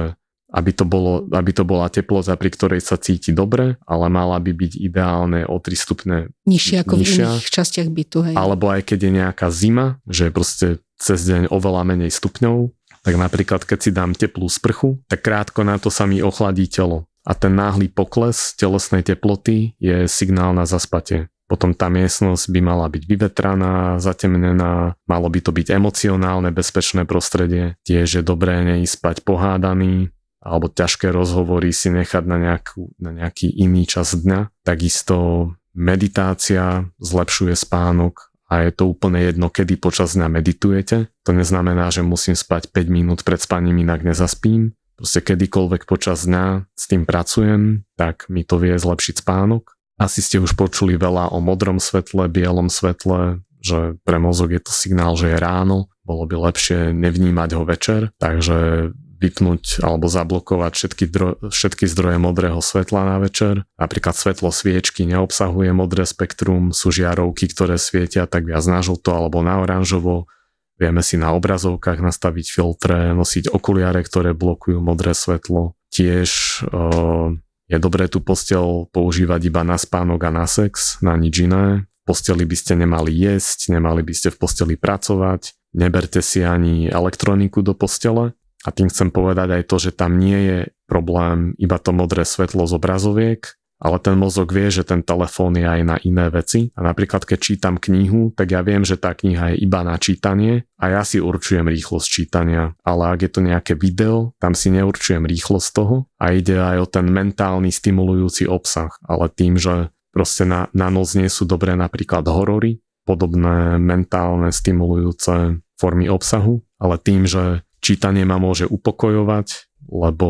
[0.55, 4.55] aby to, bolo, aby to bola teplota, pri ktorej sa cíti dobre, ale mala by
[4.55, 8.17] byť ideálne o 3 stupne nižšie ako nižšia, v iných častiach bytu.
[8.31, 8.35] Hej.
[8.39, 12.71] Alebo aj keď je nejaká zima, že je proste cez deň oveľa menej stupňov,
[13.03, 17.03] tak napríklad keď si dám teplú sprchu, tak krátko na to sa mi ochladí telo.
[17.27, 21.27] A ten náhly pokles telesnej teploty je signál na zaspatie.
[21.45, 27.77] Potom tá miestnosť by mala byť vyvetraná, zatemnená, malo by to byť emocionálne, bezpečné prostredie.
[27.85, 30.09] Tiež je dobré neísť spať pohádaný,
[30.45, 34.53] alebo ťažké rozhovory si nechať na, nejakú, na nejaký iný čas dňa.
[34.61, 41.09] Takisto meditácia zlepšuje spánok a je to úplne jedno, kedy počas dňa meditujete.
[41.25, 44.77] To neznamená, že musím spať 5 minút pred spaním, inak nezaspím.
[44.95, 49.75] Proste kedykoľvek počas dňa s tým pracujem, tak mi to vie zlepšiť spánok.
[49.97, 54.71] Asi ste už počuli veľa o modrom svetle, bielom svetle, že pre mozog je to
[54.71, 61.05] signál, že je ráno, bolo by lepšie nevnímať ho večer, takže vypnúť alebo zablokovať všetky,
[61.07, 63.63] dro- všetky zdroje modrého svetla na večer.
[63.79, 69.39] Napríklad svetlo sviečky neobsahuje modré spektrum, sú žiarovky, ktoré svietia tak viac na žlto alebo
[69.39, 70.27] na oranžovo.
[70.75, 75.79] Vieme si na obrazovkách nastaviť filtre, nosiť okuliare, ktoré blokujú modré svetlo.
[75.87, 76.29] Tiež
[76.67, 77.31] uh,
[77.71, 81.87] je dobré tú postel používať iba na spánok a na sex, na nič iné.
[82.05, 86.91] V posteli by ste nemali jesť, nemali by ste v posteli pracovať, neberte si ani
[86.91, 91.77] elektroniku do postele, a tým chcem povedať aj to, že tam nie je problém iba
[91.77, 95.97] to modré svetlo z obrazoviek, ale ten mozog vie, že ten telefón je aj na
[96.01, 96.71] iné veci.
[96.73, 100.63] A napríklad, keď čítam knihu, tak ja viem, že tá kniha je iba na čítanie
[100.79, 102.73] a ja si určujem rýchlosť čítania.
[102.87, 106.87] Ale ak je to nejaké video, tam si neurčujem rýchlosť toho a ide aj o
[106.87, 108.95] ten mentálny stimulujúci obsah.
[109.03, 115.59] Ale tým, že proste na, na noc nie sú dobré napríklad horory, podobné mentálne stimulujúce
[115.75, 120.29] formy obsahu, ale tým, že čítanie ma môže upokojovať, lebo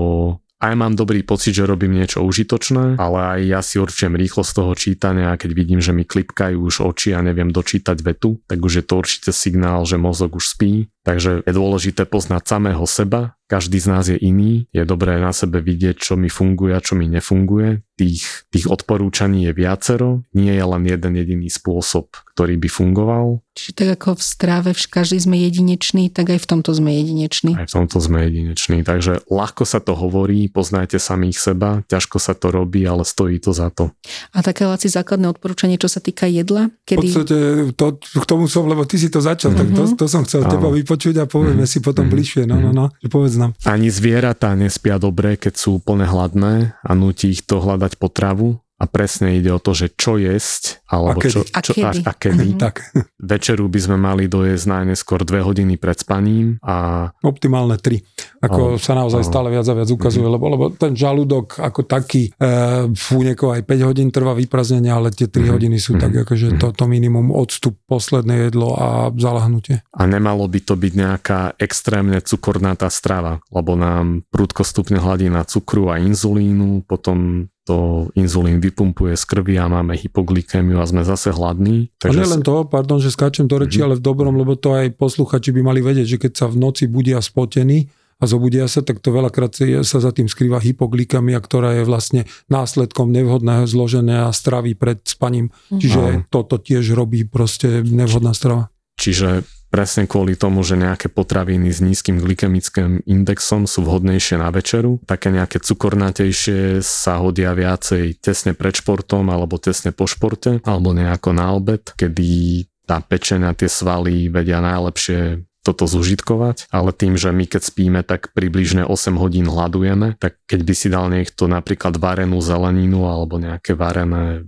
[0.59, 4.73] aj mám dobrý pocit, že robím niečo užitočné, ale aj ja si určujem rýchlosť toho
[4.73, 8.81] čítania a keď vidím, že mi klipkajú už oči a neviem dočítať vetu, tak už
[8.81, 10.87] je to určite signál, že mozog už spí.
[11.05, 15.61] Takže je dôležité poznať samého seba, každý z nás je iný, je dobré na sebe
[15.61, 17.85] vidieť, čo mi funguje a čo mi nefunguje.
[17.95, 23.39] Tých, tých odporúčaní je viacero, nie je len jeden jediný spôsob, ktorý by fungoval.
[23.55, 27.55] Čiže tak ako v stráve každý sme jedinečný, tak aj v tomto sme jedineční.
[27.55, 32.35] Aj v tomto sme jedineční, takže ľahko sa to hovorí, poznajte samých seba, ťažko sa
[32.35, 33.95] to robí, ale stojí to za to.
[34.35, 36.67] A také laci základné odporúčanie, čo sa týka jedla?
[36.83, 36.99] Kedy...
[36.99, 37.37] V podstate
[37.79, 39.61] to, k tomu som, lebo ty si to začal, mm-hmm.
[39.63, 39.95] tak to, mhm.
[39.95, 40.51] to som chcel Áno.
[40.51, 41.69] teba vypočuť a povieme mm-hmm.
[41.69, 42.15] si potom mm-hmm.
[42.15, 42.43] bližšie.
[42.49, 43.53] No, no, no, povedz nám.
[43.63, 48.91] Ani zvieratá nespia dobre, keď sú úplne hladné a nutí ich to hľadať potravu a
[48.91, 51.31] presne ide o to, že čo jesť, alebo a kedy.
[51.31, 51.99] čo, čo a kedy.
[52.03, 52.47] A, a kedy.
[52.59, 52.75] Tak.
[53.31, 57.07] Večeru by sme mali dojesť najneskôr 2 hodiny pred spaním a...
[57.23, 58.43] Optimálne 3.
[58.43, 59.27] Ako oh, sa naozaj oh.
[59.27, 60.35] stále viac a viac ukazuje, mm-hmm.
[60.35, 65.15] lebo, lebo ten žalúdok ako taký e, u niekoho aj 5 hodín trvá vypraznenie, ale
[65.15, 65.53] tie 3 mm-hmm.
[65.55, 66.03] hodiny sú mm-hmm.
[66.03, 66.61] tak akože mm-hmm.
[66.61, 69.87] to, to minimum odstup, posledné jedlo a zalahnutie.
[69.95, 75.87] A nemalo by to byť nejaká extrémne cukornatá strava, lebo nám prúdko stupne hladina cukru
[75.87, 81.89] a inzulínu, potom to inzulín vypumpuje z krvi a máme hypoglykémiu a sme zase hladní.
[81.97, 83.97] Takže a len to, pardon, že skáčem do reči, mm-hmm.
[83.97, 86.85] ale v dobrom, lebo to aj posluchači by mali vedieť, že keď sa v noci
[86.85, 89.51] budia spotení, a zobudia sa, tak to veľakrát
[89.83, 95.51] sa za tým skrýva hypoglykamia, ktorá je vlastne následkom nevhodného zloženia stravy pred spaním.
[95.51, 95.79] Mm-hmm.
[95.83, 96.01] Čiže
[96.31, 98.71] toto tiež robí proste nevhodná strava.
[98.95, 99.43] Čiže
[99.75, 105.03] presne kvôli tomu, že nejaké potraviny s nízkym glykemickým indexom sú vhodnejšie na večeru.
[105.03, 111.35] Také nejaké cukornatejšie sa hodia viacej tesne pred športom alebo tesne po športe alebo nejako
[111.35, 117.33] na obed, kedy tá pečeň a tie svaly vedia najlepšie toto zužitkovať, ale tým, že
[117.33, 121.97] my keď spíme, tak približne 8 hodín hľadujeme, tak keď by si dal niekto napríklad
[121.97, 124.45] varenú zeleninu alebo nejaké varené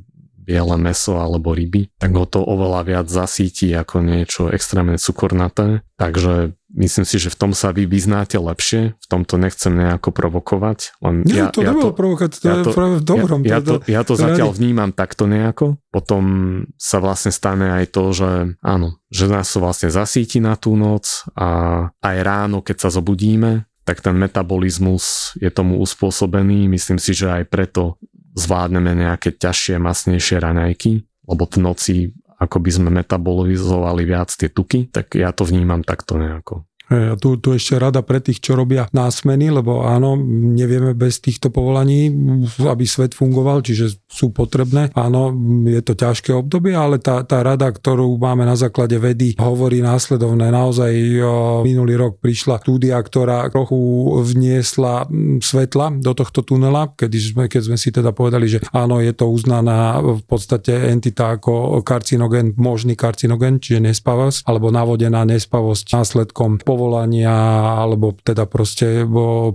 [0.48, 5.84] biele meso alebo ryby, tak ho to oveľa viac zasíti ako niečo extrémne cukornaté.
[6.00, 10.96] Takže myslím si, že v tom sa vy vyznáte lepšie, v tomto nechcem nejako provokovať.
[11.04, 13.40] Len Nie, ja, to ja nebolo provokovať, to ja je to, práve v dobrom.
[13.44, 15.76] Ja, ja, to, ja to zatiaľ vnímam takto nejako.
[15.92, 16.24] Potom
[16.80, 18.32] sa vlastne stane aj to, že
[18.64, 21.48] áno, že nás to vlastne zasíti na tú noc a
[22.00, 26.68] aj ráno, keď sa zobudíme, tak ten metabolizmus je tomu uspôsobený.
[26.68, 27.96] Myslím si, že aj preto
[28.38, 31.96] zvládneme nejaké ťažšie, masnejšie raňajky, lebo v noci
[32.38, 36.70] ako by sme metabolizovali viac tie tuky, tak ja to vnímam takto nejako.
[36.88, 40.16] A tu, tu ešte rada pre tých, čo robia násmeny, lebo áno,
[40.56, 42.08] nevieme bez týchto povolaní,
[42.64, 44.96] aby svet fungoval, čiže sú potrebné.
[44.96, 45.36] Áno,
[45.68, 50.48] je to ťažké obdobie, ale tá, tá rada, ktorú máme na základe vedy, hovorí následovné.
[50.48, 50.92] Naozaj
[51.68, 53.76] minulý rok prišla štúdia, ktorá trochu
[54.24, 55.12] vniesla
[55.44, 59.28] svetla do tohto tunela, keď sme, keď sme si teda povedali, že áno, je to
[59.28, 66.77] uznaná v podstate entita ako karcinogen, možný karcinogen, čiže nespavosť, alebo navodená nespavosť následkom po
[66.78, 67.34] povolania
[67.82, 69.02] alebo teda proste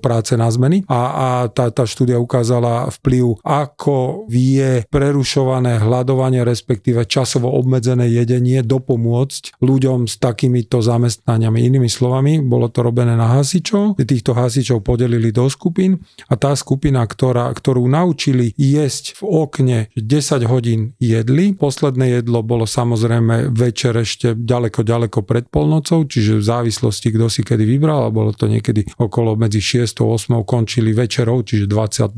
[0.03, 0.83] práce na zmeny.
[0.91, 8.67] A, a tá, tá štúdia ukázala vplyv, ako vie prerušované hľadovanie, respektíve časovo obmedzené jedenie
[8.67, 11.63] dopomôcť ľuďom s takýmito zamestnaniami.
[11.63, 17.07] Inými slovami, bolo to robené na hasičov, týchto hasičov podelili do skupín a tá skupina,
[17.07, 24.35] ktorá, ktorú naučili jesť v okne 10 hodín jedli, posledné jedlo bolo samozrejme večer ešte
[24.35, 28.88] ďaleko, ďaleko pred polnocou, čiže v závislosti kto si kedy vybral, a bolo to niekedy
[28.98, 32.16] okolo medzi 6 a 8 končili večerou, čiže 20.00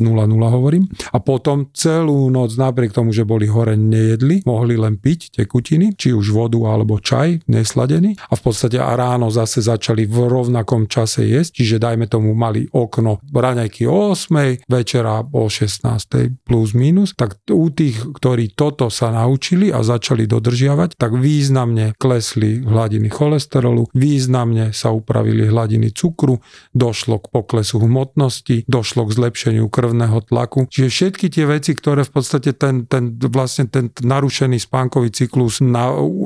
[0.48, 0.86] hovorím.
[1.12, 6.14] A potom celú noc, napriek tomu, že boli hore, nejedli, mohli len piť tekutiny, či
[6.14, 8.14] už vodu alebo čaj, nesladený.
[8.30, 12.68] A v podstate a ráno zase začali v rovnakom čase jesť, čiže dajme tomu mali
[12.70, 19.10] okno raňajky o 8, večera o 16 plus minus, tak u tých, ktorí toto sa
[19.10, 26.42] naučili a začali dodržiavať, tak významne klesli hladiny cholesterolu, významne sa upravili hladiny cukru,
[26.74, 30.66] došlo k poklesu hmotnosti, došlo k zlepšeniu krvného tlaku.
[30.68, 35.62] Čiže všetky tie veci, ktoré v podstate ten, ten vlastne ten narušený spánkový cyklus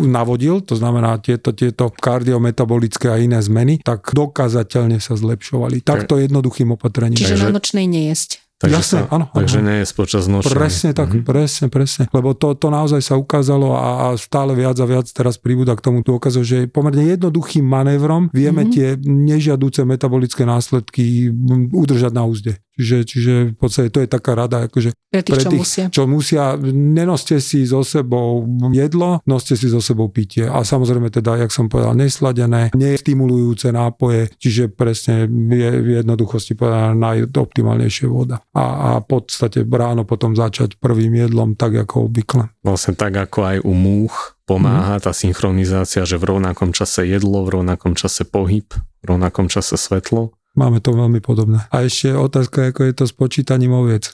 [0.08, 5.84] navodil, to znamená tieto, tieto kardiometabolické a iné zmeny, tak dokázateľne sa zlepšovali.
[5.84, 7.20] Takto jednoduchým opatrením.
[7.20, 8.47] Čiže na nočnej nejesť.
[8.58, 9.66] Takže, Jasne, sa, áno, takže áno.
[9.70, 10.50] nie je počas nočnej.
[10.50, 11.30] Presne tak, mm-hmm.
[11.30, 12.04] presne, presne.
[12.10, 15.84] Lebo to, to naozaj sa ukázalo a, a stále viac a viac teraz pribúda k
[15.86, 18.74] tomu dôkazu, že pomerne jednoduchým manévrom vieme mm-hmm.
[18.74, 21.30] tie nežiaduce metabolické následky
[21.70, 22.58] udržať na úzde.
[22.78, 25.84] Čiže, čiže v podstate to je taká rada, akože pre tých, pre tých čo musia.
[25.90, 30.46] Čo musia, nenoste si so sebou jedlo, noste si so sebou pitie.
[30.46, 36.94] A samozrejme teda, jak som povedal, nesladené, nestimulujúce nápoje, čiže presne je v jednoduchosti povedaná
[36.94, 38.46] najoptimálnejšia voda.
[38.58, 42.50] A, a v podstate ráno potom začať prvým jedlom tak ako obvykle.
[42.66, 45.02] Vlastne tak ako aj u múch pomáha mm.
[45.06, 50.34] tá synchronizácia, že v rovnakom čase jedlo, v rovnakom čase pohyb, v rovnakom čase svetlo
[50.58, 51.70] Máme to veľmi podobné.
[51.70, 54.10] A ešte otázka, ako je to s počítaním oviec.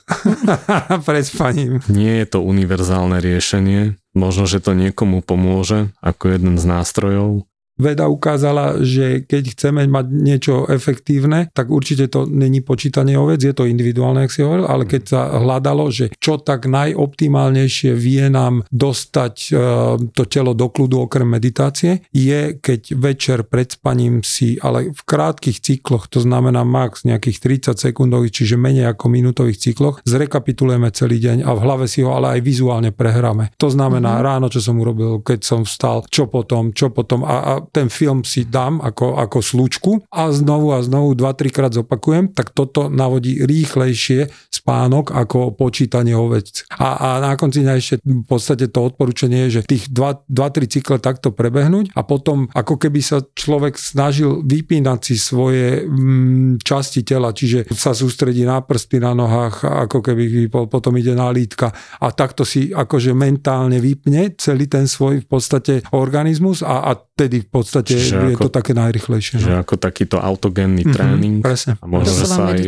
[1.09, 1.81] Pred spaním.
[1.89, 3.97] Nie je to univerzálne riešenie.
[4.13, 10.05] Možno, že to niekomu pomôže ako jeden z nástrojov, Veda ukázala, že keď chceme mať
[10.07, 14.87] niečo efektívne, tak určite to není počítanie ovec, je to individuálne, ak si hovoril, ale
[14.87, 19.49] keď sa hľadalo, že čo tak najoptimálnejšie vie nám dostať e,
[20.15, 25.59] to telo do kľudu okrem meditácie, je keď večer pred spaním si, ale v krátkých
[25.59, 31.43] cykloch, to znamená max nejakých 30 sekundových, čiže menej ako minútových cykloch, zrekapitulujeme celý deň
[31.43, 33.51] a v hlave si ho ale aj vizuálne prehráme.
[33.59, 34.27] To znamená mm-hmm.
[34.31, 38.25] ráno, čo som urobil, keď som vstal, čo potom, čo potom a, a ten film
[38.25, 43.43] si dám ako, ako slučku a znovu a znovu 2-3 krát zopakujem, tak toto navodí
[43.43, 46.65] rýchlejšie spánok ako počítanie ovec.
[46.79, 50.31] A, a na konci dňa ešte v podstate to odporúčanie je, že tých 2-3
[50.65, 57.05] cykle takto prebehnúť a potom ako keby sa človek snažil vypínať si svoje mm, časti
[57.05, 61.69] tela, čiže sa sústredí na prsty na nohách, ako keby potom ide na lítka
[62.01, 67.47] a takto si akože mentálne vypne celý ten svoj v podstate organizmus a, a tedy
[67.55, 69.39] podstate Čiže je ako, to také najrychlejšie.
[69.39, 69.59] Že no.
[69.63, 71.35] ako takýto autogénny mm-hmm, tréning.
[71.39, 71.79] Presne.
[71.79, 72.59] A možno, že sa aj,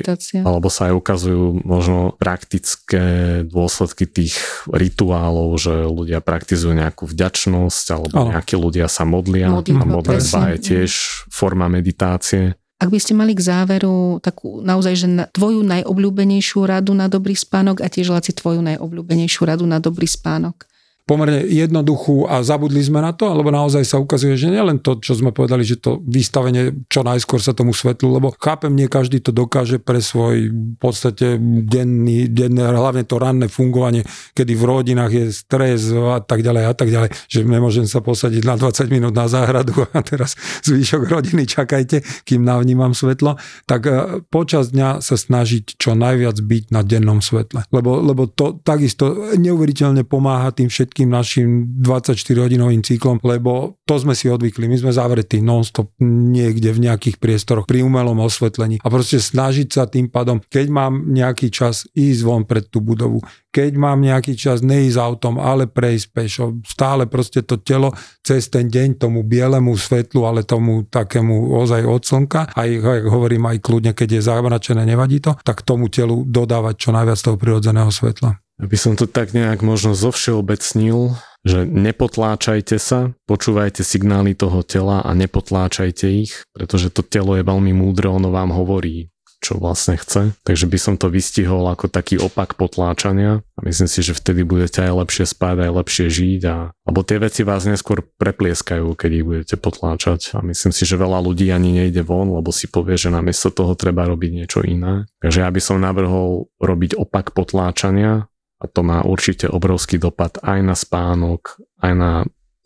[0.47, 3.05] alebo sa aj ukazujú možno praktické
[3.43, 4.39] dôsledky tých
[4.71, 8.31] rituálov, že ľudia praktizujú nejakú vďačnosť, alebo ano.
[8.31, 9.51] nejakí ľudia sa modlia.
[9.51, 10.91] Modlitba, a modlitba je tiež
[11.27, 12.55] forma meditácie.
[12.77, 17.33] Ak by ste mali k záveru takú naozaj, že na, tvoju najobľúbenejšiu radu na dobrý
[17.33, 20.69] spánok a tiež Laci tvoju najobľúbenejšiu radu na dobrý spánok
[21.07, 25.15] pomerne jednoduchú a zabudli sme na to, alebo naozaj sa ukazuje, že nielen to, čo
[25.15, 29.31] sme povedali, že to vystavenie čo najskôr sa tomu svetlu, lebo chápem, nie každý to
[29.31, 34.03] dokáže pre svoj v podstate denný, denné, hlavne to ranné fungovanie,
[34.35, 38.43] kedy v rodinách je stres a tak ďalej a tak ďalej, že nemôžem sa posadiť
[38.43, 40.35] na 20 minút na záhradu a teraz
[40.67, 46.63] zvyšok rodiny čakajte, kým navnímam svetlo, tak e, počas dňa sa snažiť čo najviac byť
[46.75, 53.21] na dennom svetle, lebo, lebo to takisto neuveriteľne pomáha tým všetkým všetkým našim 24-hodinovým cyklom,
[53.21, 54.65] lebo to sme si odvykli.
[54.65, 59.85] My sme zavretí non-stop niekde v nejakých priestoroch pri umelom osvetlení a proste snažiť sa
[59.85, 63.21] tým pádom, keď mám nejaký čas ísť von pred tú budovu,
[63.53, 67.93] keď mám nejaký čas neísť autom, ale prejsť pešo, stále proste to telo
[68.25, 72.69] cez ten deň tomu bielemu svetlu, ale tomu takému ozaj od slnka, aj
[73.05, 77.37] hovorím aj kľudne, keď je zamračené, nevadí to, tak tomu telu dodávať čo najviac toho
[77.37, 78.46] prirodzeného svetla.
[78.57, 81.13] Aby som to tak nejak možno zovšeobecnil,
[81.45, 87.71] že nepotláčajte sa, počúvajte signály toho tela a nepotláčajte ich, pretože to telo je veľmi
[87.71, 90.33] múdre, ono vám hovorí, čo vlastne chce.
[90.41, 94.81] Takže by som to vystihol ako taký opak potláčania a myslím si, že vtedy budete
[94.81, 99.25] aj lepšie spať, aj lepšie žiť a alebo tie veci vás neskôr preplieskajú, keď ich
[99.25, 103.13] budete potláčať a myslím si, že veľa ľudí ani nejde von, lebo si povie, že
[103.13, 105.05] namiesto toho treba robiť niečo iné.
[105.21, 108.25] Takže ja by som navrhol robiť opak potláčania
[108.57, 112.11] a to má určite obrovský dopad aj na spánok, aj na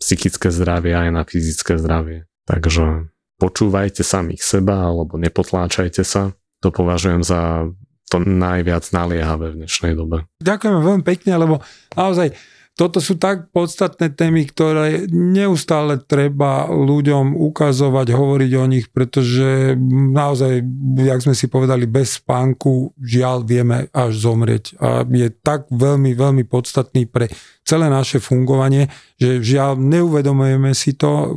[0.00, 2.26] psychické zdravie, aj na fyzické zdravie.
[2.48, 6.34] Takže počúvajte samých seba alebo nepotláčajte sa.
[6.64, 7.70] To považujem za
[8.12, 10.28] to najviac naliehavé v dnešnej dobe.
[10.44, 11.54] Ďakujem veľmi pekne, lebo
[11.96, 12.36] naozaj
[12.72, 19.76] toto sú tak podstatné témy, ktoré neustále treba ľuďom ukazovať, hovoriť o nich, pretože
[20.12, 20.64] naozaj,
[20.96, 24.80] jak sme si povedali, bez spánku žiaľ vieme až zomrieť.
[24.80, 27.28] A je tak veľmi, veľmi podstatný pre
[27.62, 31.34] celé naše fungovanie, že žiaľ neuvedomujeme si to.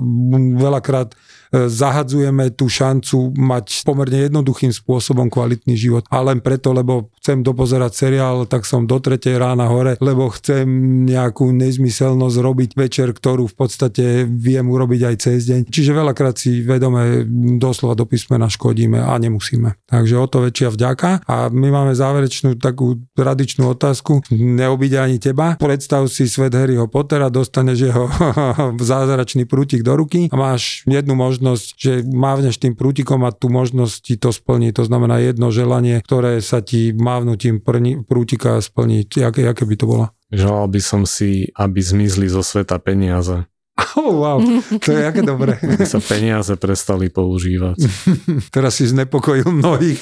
[0.57, 1.13] Veľakrát
[1.55, 6.03] E, zahadzujeme tú šancu mať pomerne jednoduchým spôsobom kvalitný život.
[6.11, 10.65] A len preto, lebo chcem dopozerať seriál, tak som do tretej rána hore, lebo chcem
[11.07, 15.59] nejakú nezmyselnosť robiť večer, ktorú v podstate viem urobiť aj cez deň.
[15.71, 17.23] Čiže veľakrát si vedome
[17.61, 19.86] doslova do písmena škodíme a nemusíme.
[19.88, 21.09] Takže o to väčšia vďaka.
[21.30, 24.26] A my máme záverečnú takú tradičnú otázku.
[24.34, 25.55] Neobíde ani teba.
[25.55, 28.07] Predstav si svet Harryho Pottera, dostaneš jeho
[28.80, 33.95] zázračný prútik do ruky a máš jednu možnosť že mávneš tým prútikom a tú možnosť
[33.99, 34.72] ti to splní.
[34.80, 37.59] To znamená jedno želanie, ktoré sa ti mávnutím
[38.07, 39.03] prútika splní.
[39.11, 40.05] Jaké, jaké by to bolo?
[40.32, 43.45] Želal by som si, aby zmizli zo sveta peniaze.
[43.76, 44.39] Oh, wow,
[44.80, 45.59] to je aké dobré.
[45.84, 47.76] sa peniaze prestali používať.
[48.55, 49.99] Teraz si znepokojil mnohých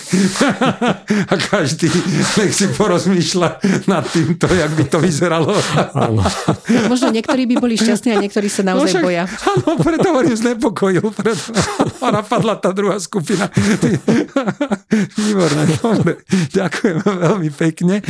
[1.32, 1.90] a každý
[2.38, 3.50] nech si porozmýšľa
[3.90, 5.58] nad týmto, jak by to vyzeralo.
[5.98, 6.22] Áno.
[6.86, 9.24] Možno niektorí by boli šťastní a niektorí sa naozaj no však, boja.
[9.26, 11.06] Áno, preto hovorím znepokojil.
[11.10, 11.50] Preto
[11.98, 13.50] a napadla tá druhá skupina.
[15.18, 16.22] Výborné, dobre.
[16.54, 18.06] Ďakujem veľmi pekne.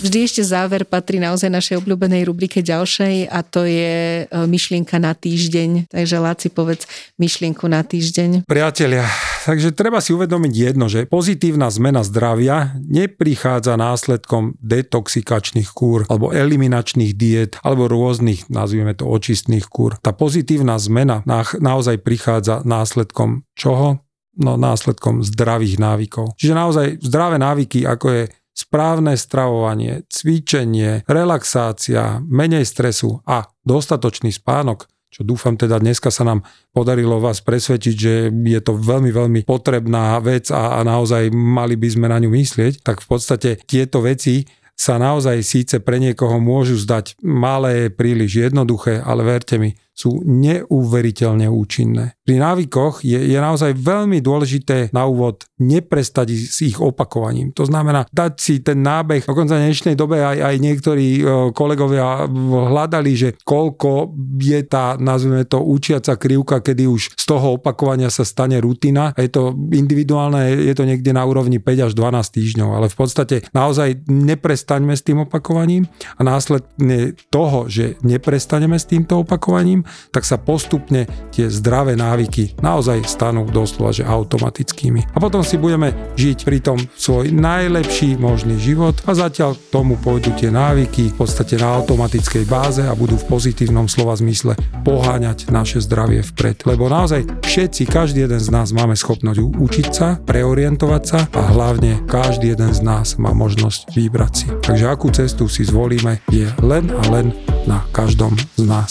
[0.00, 5.12] Vždy ešte záver patrí naozaj našej obľúbenej rubrike ďalšej a to je e, myšlienka na
[5.12, 5.92] týždeň.
[5.92, 6.88] Takže Láci, povedz
[7.20, 8.48] myšlienku na týždeň.
[8.48, 9.04] Priatelia,
[9.44, 17.12] takže treba si uvedomiť jedno, že pozitívna zmena zdravia neprichádza následkom detoxikačných kúr alebo eliminačných
[17.12, 20.00] diet alebo rôznych, nazvime to očistných kúr.
[20.00, 21.20] Tá pozitívna zmena
[21.60, 24.00] naozaj prichádza následkom čoho?
[24.40, 26.38] No následkom zdravých návykov.
[26.40, 28.22] Čiže naozaj zdravé návyky, ako je
[28.54, 36.46] správne stravovanie, cvičenie, relaxácia, menej stresu a dostatočný spánok, čo dúfam teda dneska sa nám
[36.70, 41.88] podarilo vás presvedčiť, že je to veľmi, veľmi potrebná vec a, a naozaj mali by
[41.90, 44.46] sme na ňu myslieť, tak v podstate tieto veci
[44.78, 51.44] sa naozaj síce pre niekoho môžu zdať malé, príliš jednoduché, ale verte mi, sú neuveriteľne
[51.50, 52.16] účinné.
[52.24, 57.52] Pri návykoch je, je naozaj veľmi dôležité na úvod neprestať s ich opakovaním.
[57.58, 61.22] To znamená dať si ten nábeh, dokonca v dnešnej dobe aj, aj niektorí e,
[61.52, 68.08] kolegovia hľadali, že koľko je tá, nazvime to, učiaca krivka, kedy už z toho opakovania
[68.08, 69.12] sa stane rutina.
[69.18, 73.36] Je to individuálne, je to niekde na úrovni 5 až 12 týždňov, ale v podstate
[73.52, 80.40] naozaj neprestaňme s tým opakovaním a následne toho, že neprestaneme s týmto opakovaním, tak sa
[80.40, 85.14] postupne tie zdravé návyky naozaj stanú doslova že automatickými.
[85.14, 90.32] A potom si budeme žiť pri tom svoj najlepší možný život a zatiaľ tomu pôjdu
[90.36, 95.82] tie návyky v podstate na automatickej báze a budú v pozitívnom slova zmysle poháňať naše
[95.82, 96.64] zdravie vpred.
[96.68, 102.04] Lebo naozaj všetci, každý jeden z nás máme schopnosť učiť sa, preorientovať sa a hlavne
[102.06, 104.46] každý jeden z nás má možnosť vybrať si.
[104.62, 107.32] Takže akú cestu si zvolíme je len a len
[107.64, 108.90] na každom z nás.